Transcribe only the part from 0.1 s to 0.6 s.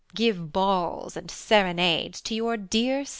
Give